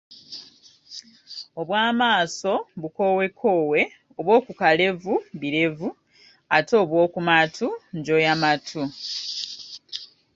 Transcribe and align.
Obw’amaaso 1.61 2.53
bukowekowe 2.81 3.81
obw’okukalevu 4.19 5.13
birevu 5.39 5.89
ate 6.57 6.73
obw’oku 6.83 7.19
matu 7.27 7.67
njoyamatu. 7.97 8.81